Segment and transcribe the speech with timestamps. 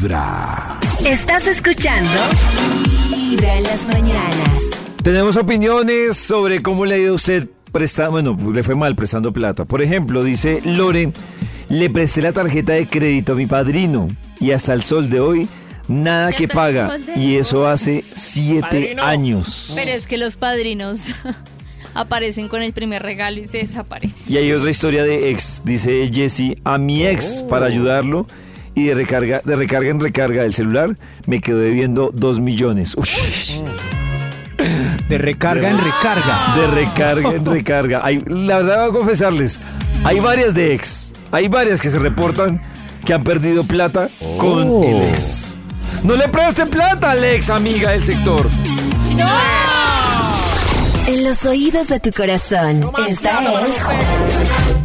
[0.00, 0.78] Vibra.
[1.04, 2.08] Estás escuchando
[3.10, 4.82] Vibra en las mañanas.
[5.02, 9.30] Tenemos opiniones sobre cómo le ha ido a usted prestando, bueno, le fue mal prestando
[9.30, 9.66] plata.
[9.66, 11.12] Por ejemplo, dice Lore,
[11.68, 14.08] le presté la tarjeta de crédito a mi padrino
[14.38, 15.48] y hasta el sol de hoy
[15.86, 19.72] nada que paga y eso hace siete años.
[19.74, 21.00] Pero es que los padrinos
[21.94, 24.32] aparecen con el primer regalo y se desaparecen.
[24.32, 28.26] Y hay otra historia de ex, dice Jesse, a mi ex para ayudarlo
[28.74, 32.94] y de recarga, de recarga en recarga del celular me quedó debiendo dos millones.
[32.96, 33.58] Ush.
[35.08, 36.54] De recarga en recarga.
[36.56, 38.00] De recarga en recarga.
[38.04, 39.60] Hay, la verdad voy a confesarles,
[40.04, 42.60] hay varias de ex, hay varias que se reportan
[43.04, 44.84] que han perdido plata con Oh.
[44.84, 45.56] el ex.
[46.04, 48.48] No le presten plata al ex, amiga del sector.
[51.06, 54.82] En los oídos de tu corazón, esta es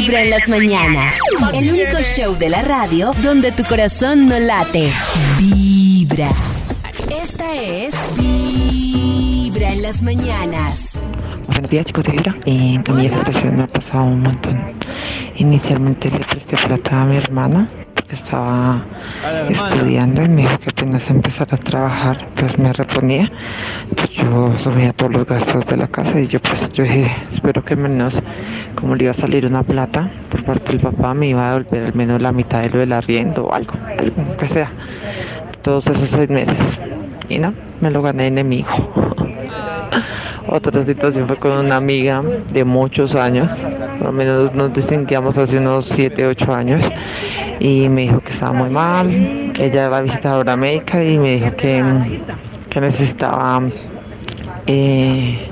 [0.00, 1.18] Vibra en las mañanas.
[1.52, 4.88] El único show de la radio donde tu corazón no late.
[5.38, 6.30] Vibra.
[7.22, 10.98] Esta es Vibra en las mañanas.
[11.48, 12.34] Buenos días chicos de Vibra.
[12.46, 14.64] Eh, a mí esta situación me ha pasado un montón.
[15.36, 18.82] Inicialmente le presté plata a mi hermana porque estaba
[19.50, 23.30] estudiando y me dijo que apenas empezara a trabajar pues me reponía.
[23.94, 27.62] Pues yo asumía todos los gastos de la casa y yo pues yo dije, espero
[27.62, 28.14] que menos
[28.80, 31.84] como le iba a salir una plata por parte del papá me iba a devolver
[31.86, 34.70] al menos la mitad de lo del arriendo o algo, algo que sea.
[35.62, 36.56] Todos esos seis meses.
[37.28, 38.68] Y no, me lo gané enemigo.
[40.48, 42.22] Otra situación fue con una amiga
[42.52, 43.52] de muchos años,
[43.98, 46.84] por lo menos nos distinguíamos hace unos 7, 8 años,
[47.60, 49.08] y me dijo que estaba muy mal.
[49.10, 51.84] Ella era visitadora médica y me dijo que,
[52.68, 53.62] que necesitaba
[54.66, 55.49] eh,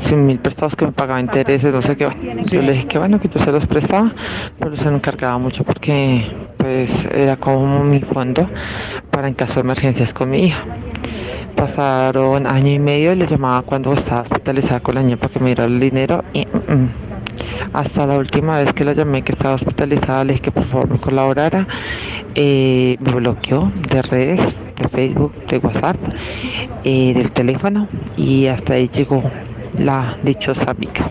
[0.00, 2.08] 100 mil prestados que me pagaba intereses, no sé qué.
[2.50, 4.12] Yo le dije que bueno, que yo se los prestaba,
[4.58, 6.24] pero se me encargaba mucho porque
[6.56, 8.48] pues era como mi fondo
[9.10, 10.64] para en caso de emergencias con mi hija.
[11.56, 15.40] Pasaron año y medio y le llamaba cuando estaba hospitalizada con la niña para que
[15.40, 16.90] me diera el dinero y mm, mm.
[17.72, 20.88] hasta la última vez que la llamé que estaba hospitalizada le dije que por favor
[20.88, 21.66] me colaborara.
[22.34, 24.40] Eh, me bloqueó de redes,
[24.76, 25.96] de Facebook, de WhatsApp,
[26.84, 29.22] eh, del teléfono y hasta ahí llegó
[29.80, 31.10] la dichosa amiga.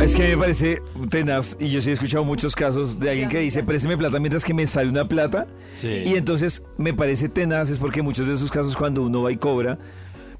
[0.00, 0.80] Es que me parece
[1.10, 4.44] tenaz y yo sí he escuchado muchos casos de alguien que dice, présteme plata mientras
[4.44, 5.46] que me sale una plata.
[5.82, 9.36] Y entonces me parece tenaz es porque muchos de esos casos cuando uno va y
[9.36, 9.78] cobra,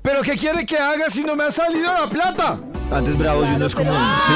[0.03, 2.61] ¿pero qué quiere que haga si no me ha salido la plata?
[2.93, 4.33] Antes bravos y uno es como, sí,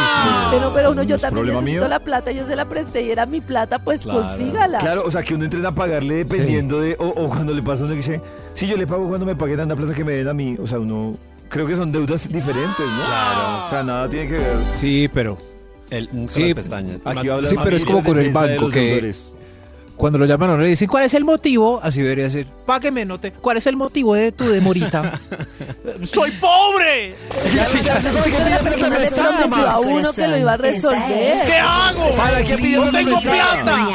[0.50, 1.88] Pero, pero uno, yo ¿No es también necesito mío?
[1.88, 4.78] la plata, yo se la presté y era mi plata, pues consígala.
[4.78, 6.96] Claro, o sea, que uno entrena a pagarle dependiendo de.
[6.98, 8.20] O, o cuando le pasa a uno que dice,
[8.52, 10.56] sí, yo le pago cuando me paguen tanta plata que me den a mí.
[10.60, 11.16] O sea, uno.
[11.50, 13.04] Creo que son deudas diferentes, ¿no?
[13.04, 13.66] Claro.
[13.66, 14.56] O sea, nada tiene que ver.
[14.78, 15.36] Sí, pero
[15.90, 16.98] El, Sí, las pestañas.
[17.04, 19.34] Aquí sí, pero es como con el banco que- deudores.
[20.00, 21.78] Cuando lo llaman a uno le dicen, ¿cuál es el motivo?
[21.82, 22.46] Así debería ser.
[22.64, 23.32] Págueme, no te.
[23.32, 25.20] ¿Cuál es el motivo de tu demorita?
[26.04, 27.14] ¡Soy pobre!
[29.66, 31.10] A uno que lo iba a resolver.
[31.10, 32.16] Es hago?
[32.16, 33.88] ¿Para qué pidió ¡No tengo plata!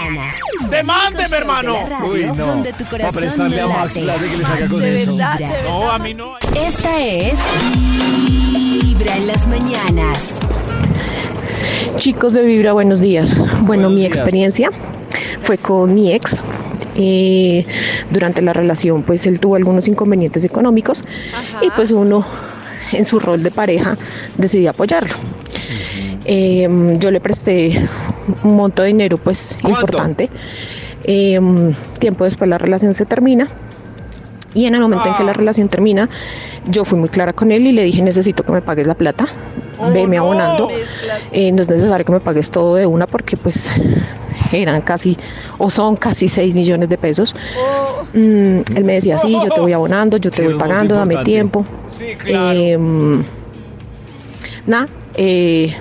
[0.69, 1.75] ¡Demándeme, hermano!
[2.07, 2.45] Uy, no.
[2.45, 5.17] Donde tu corazón prestarle a Max plata que le saca con De eso.
[5.63, 6.35] No, a mí no.
[6.55, 7.39] Esta es
[8.83, 10.39] Vibra en las mañanas.
[11.97, 13.35] Chicos de Vibra, buenos días.
[13.35, 14.09] Bueno, Buenos mi días.
[14.15, 14.69] experiencia
[15.45, 16.43] fue con mi ex.
[16.97, 17.65] Eh,
[18.09, 21.03] durante la relación, pues él tuvo algunos inconvenientes económicos
[21.61, 22.25] y pues uno
[22.93, 23.97] en su rol de pareja
[24.37, 25.13] decidió apoyarlo.
[26.25, 26.67] Eh,
[26.97, 27.79] yo le presté
[28.43, 29.81] un monto de dinero pues ¿Cuánto?
[29.81, 30.29] importante.
[31.03, 31.39] Eh,
[31.99, 33.47] tiempo después la relación se termina
[34.55, 36.09] y en el momento en que la relación termina,
[36.65, 39.25] yo fui muy clara con él y le dije necesito que me pagues la plata,
[39.93, 40.67] veme abonando.
[41.31, 43.69] Eh, no es necesario que me pagues todo de una porque pues
[44.51, 45.17] eran casi
[45.57, 47.35] o son casi 6 millones de pesos.
[47.59, 50.95] Oh, Mm, él me decía, sí, yo te voy abonando, yo te Sí, voy pagando,
[50.95, 51.65] dame tiempo.
[52.27, 53.23] Eh, mm,
[54.67, 55.75] Nada, eh,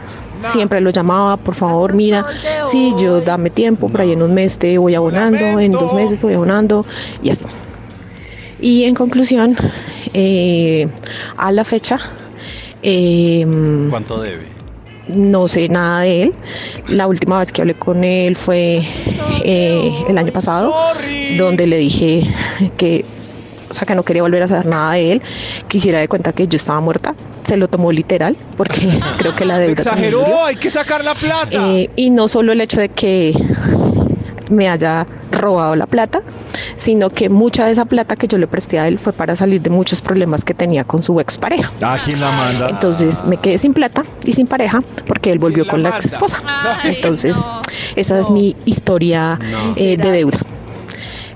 [0.44, 2.26] siempre lo llamaba, por favor, mira,
[2.65, 6.19] sí, yo dame tiempo, por ahí en un mes te voy abonando, en dos meses
[6.20, 6.85] te voy abonando
[7.23, 7.44] y así.
[8.61, 9.56] Y en conclusión,
[10.12, 10.88] eh,
[11.37, 11.99] a la fecha,
[12.84, 14.54] eh, mm, ¿Cuánto debe?
[15.08, 16.34] no sé nada de él.
[16.88, 18.82] La última vez que hablé con él fue
[19.44, 20.75] eh, el año pasado,
[21.36, 22.22] donde le dije
[22.78, 23.04] que,
[23.69, 25.22] o sea, que no quería volver a saber nada de él.
[25.69, 27.14] Quisiera de cuenta que yo estaba muerta.
[27.44, 28.88] Se lo tomó literal, porque
[29.19, 30.20] creo que la Se deuda murió.
[30.22, 31.50] exageró, hay que sacar la plata.
[31.52, 33.34] Eh, y no solo el hecho de que
[34.55, 36.23] me haya robado la plata,
[36.77, 39.61] sino que mucha de esa plata que yo le presté a él fue para salir
[39.61, 41.71] de muchos problemas que tenía con su expareja.
[41.83, 42.69] Ah, ¿quién la manda?
[42.71, 46.05] Entonces me quedé sin plata y sin pareja porque él volvió la con la manda?
[46.05, 46.43] ex esposa.
[46.83, 47.61] Ay, Entonces, no.
[47.97, 49.73] esa es mi historia No.
[49.77, 50.39] eh, de deuda.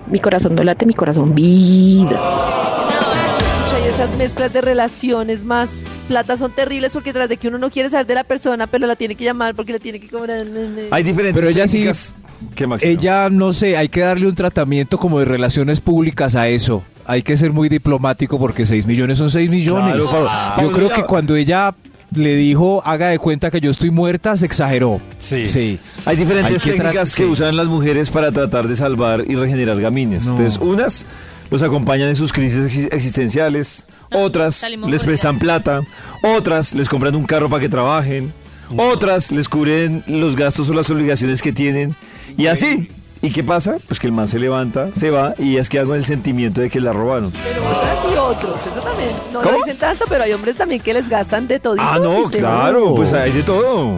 [0.07, 2.19] mi corazón no late, mi corazón vibra.
[2.19, 5.69] Escucha, y esas mezclas de relaciones más
[6.09, 8.87] plata son terribles porque tras de que uno no quiere saber de la persona, pero
[8.87, 10.45] la tiene que llamar porque la tiene que cobrar.
[10.91, 12.17] Hay diferentes Pero ella sí- técnicas.
[12.55, 12.91] ¿Qué, Maxito?
[13.01, 16.83] Ella, no sé, hay que darle un tratamiento como de relaciones públicas a eso.
[17.05, 19.95] Hay que ser muy diplomático porque 6 millones son 6 millones.
[19.95, 20.05] Claro.
[20.05, 20.25] Yo
[20.57, 21.75] Pablo, creo que cuando ella
[22.15, 25.01] le dijo, haga de cuenta que yo estoy muerta, se exageró.
[25.19, 25.47] Sí.
[25.47, 25.79] Sí.
[26.07, 27.29] Hay diferentes Hay que tra- técnicas que sí.
[27.29, 30.27] usan las mujeres para tratar de salvar y regenerar gamines.
[30.27, 30.33] No.
[30.33, 31.07] Entonces, unas
[31.51, 35.81] los acompañan en sus crisis exi- existenciales, otras salimos les prestan plata,
[36.23, 38.33] otras les compran un carro para que trabajen,
[38.77, 41.95] otras les cubren los gastos o las obligaciones que tienen
[42.37, 42.89] y así.
[43.21, 43.79] ¿Y qué pasa?
[43.89, 46.71] Pues que el man se levanta, se va y es que hago el sentimiento de
[46.71, 47.33] que la robaron.
[47.33, 49.11] Pero otras y otros, eso también.
[49.33, 49.51] No ¿Cómo?
[49.59, 51.83] lo dicen tanto, pero hay hombres también que les gastan de todito.
[51.85, 53.95] Ah, no, claro, pues hay de todo.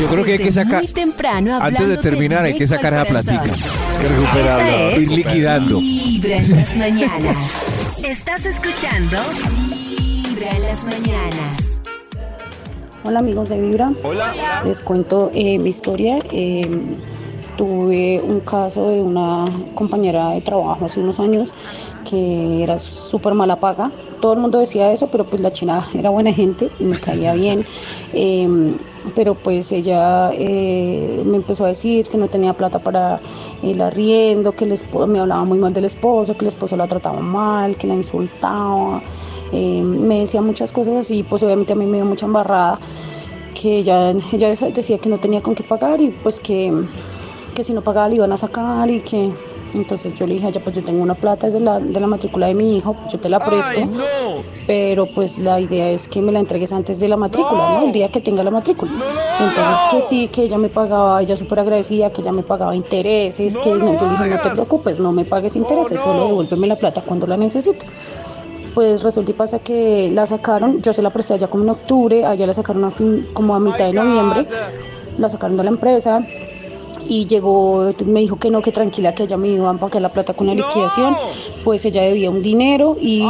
[0.00, 0.82] Yo creo que hay que sacar...
[0.82, 3.44] Muy temprano, Antes de terminar hay que sacar esa platica.
[3.44, 5.78] Es que recuperarla, es ir liquidando.
[5.78, 7.36] Vibra en las mañanas.
[8.02, 9.18] Estás escuchando
[9.68, 11.82] Vibra en las mañanas.
[13.04, 14.32] Hola amigos de Vibra, Hola.
[14.64, 16.18] les cuento eh, mi historia.
[16.32, 16.66] Eh,
[17.60, 21.52] tuve un caso de una compañera de trabajo hace unos años
[22.08, 23.90] que era súper mala paga.
[24.22, 27.34] Todo el mundo decía eso, pero pues la china era buena gente y me caía
[27.34, 27.66] bien.
[28.14, 28.48] Eh,
[29.14, 33.20] pero pues ella eh, me empezó a decir que no tenía plata para
[33.62, 36.86] el arriendo, que el esposo, me hablaba muy mal del esposo, que el esposo la
[36.86, 39.02] trataba mal, que la insultaba.
[39.52, 42.78] Eh, me decía muchas cosas así, pues obviamente a mí me dio mucha embarrada,
[43.60, 46.72] que ella, ella decía que no tenía con qué pagar y pues que,
[47.50, 49.30] que si no pagaba le iban a sacar y que
[49.74, 52.06] entonces yo le dije a ella pues yo tengo una plata desde la, de la
[52.06, 54.42] matrícula de mi hijo, pues yo te la presto, ¡Ay, no!
[54.66, 57.86] pero pues la idea es que me la entregues antes de la matrícula, ¿no?
[57.86, 58.90] El día que tenga la matrícula.
[59.40, 63.56] Entonces que sí, que ella me pagaba, ella súper agradecida, que ella me pagaba intereses,
[63.56, 66.76] que no, yo le dije no te preocupes, no me pagues intereses, solo devuélveme la
[66.76, 67.84] plata cuando la necesite.
[68.74, 72.24] Pues resulta y pasa que la sacaron, yo se la presté allá como en octubre,
[72.24, 74.46] allá la sacaron a fin- como a mitad de noviembre,
[75.18, 76.22] la sacaron de la empresa
[77.10, 80.10] y llegó, me dijo que no, que tranquila, que ella me iban a pagar la
[80.10, 81.16] plata con la liquidación,
[81.64, 83.24] pues ella debía un dinero y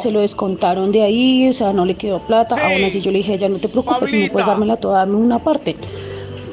[0.00, 3.18] se lo descontaron de ahí, o sea, no le quedó plata, aún así yo le
[3.18, 5.76] dije, ya no te preocupes, si no puedes dármela toda, dame una parte.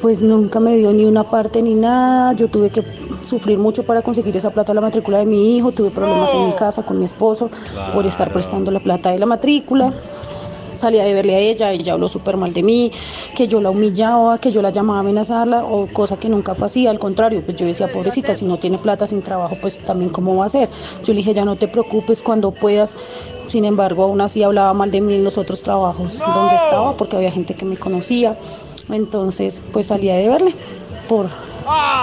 [0.02, 2.82] Pues nunca me dio ni una parte ni nada, yo tuve que
[3.22, 6.44] sufrir mucho para conseguir esa plata de la matrícula de mi hijo, tuve problemas en
[6.44, 7.48] mi casa con mi esposo
[7.94, 9.94] por estar prestando la plata de la matrícula
[10.74, 12.92] salía de verle a ella, ella habló súper mal de mí,
[13.36, 16.66] que yo la humillaba, que yo la llamaba a amenazarla, o cosa que nunca fue
[16.66, 20.10] así, al contrario, pues yo decía, pobrecita, si no tiene plata sin trabajo, pues también
[20.10, 20.68] cómo va a ser.
[21.04, 22.96] Yo le dije, ya no te preocupes cuando puedas,
[23.46, 27.16] sin embargo, aún así hablaba mal de mí en los otros trabajos donde estaba, porque
[27.16, 28.36] había gente que me conocía,
[28.90, 30.54] entonces pues salía de verle,
[31.08, 31.26] por...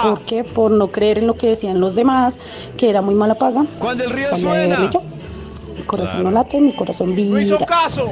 [0.02, 0.42] ¿Por qué?
[0.42, 2.40] Por no creer en lo que decían los demás,
[2.76, 3.64] que era muy mala paga.
[3.78, 4.90] Cuando el río suena.
[5.76, 7.40] Mi corazón no late, mi corazón vibra.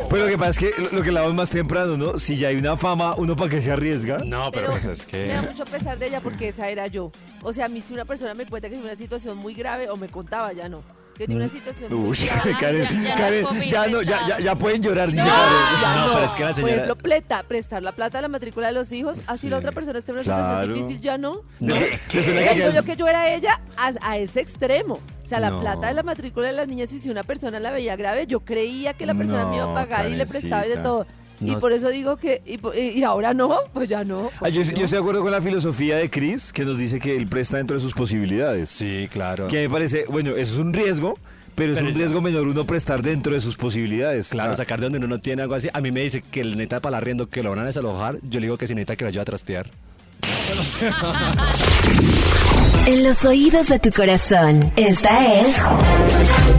[0.08, 2.18] Pero lo que pasa es que lo- lo que hablamos más temprano, ¿no?
[2.18, 4.18] Si ya hay una fama, uno para qué se arriesga.
[4.18, 5.48] No, pero Pero pues es Me da que...
[5.48, 7.10] mucho pesar de ella porque esa era yo.
[7.42, 9.88] O sea, a mí si una persona me cuenta que es una situación muy grave
[9.90, 10.82] o me contaba, ya no.
[11.20, 12.16] Que tiene una situación Uy.
[12.60, 16.12] Karen, ya- Karen, ya no, ya, ya, ya pueden llorar, No, No, no.
[16.14, 18.72] pero es que la Por señora- ejemplo, pleta, prestar la plata a la matrícula de
[18.72, 19.50] los hijos, así Sí.
[19.50, 20.44] la otra persona esté en una Claro.
[20.62, 21.42] situación difícil, ya no.
[21.60, 21.74] No.
[21.76, 24.94] Yo que yo era ella a, a ese extremo.
[25.22, 25.60] O sea, la No.
[25.60, 28.40] plata de la matrícula de las niñas, y si una persona la veía grave, yo
[28.40, 31.06] creía que la persona me iba a pagar y le prestaba y de Karencita.
[31.40, 34.30] Y por eso digo que, y, ahora no, pues ya no.
[34.40, 37.16] Ah, yo, yo estoy de acuerdo con la filosofía de Chris, que nos dice que
[37.16, 38.70] él presta dentro de sus posibilidades.
[38.70, 39.48] Sí, claro.
[39.48, 41.18] Que me parece, bueno, eso es un riesgo,
[41.54, 44.28] pero es Pero un es- riesgo menor uno prestar dentro de sus posibilidades.
[44.28, 45.68] Claro, Ah, sacar de donde uno no tiene algo así.
[45.72, 48.18] A mí me dice que el neta para el arriendo que lo van a desalojar.
[48.22, 49.70] Yo le digo que si necesita que lo ayude a trastear.
[52.86, 55.56] En los oídos de tu corazón, esta es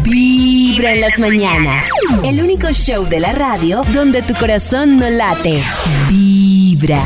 [0.04, 1.86] Vibra en las mañanas.
[2.24, 5.62] El único show de la radio donde tu corazón no late.
[6.08, 7.02] Vibra.